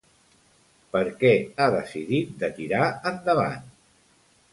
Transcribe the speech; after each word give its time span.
Per 0.95 1.01
què 1.23 1.33
ha 1.57 1.67
decidit 1.75 2.31
de 2.45 2.49
tirar 2.61 2.83
endavant? 3.11 3.69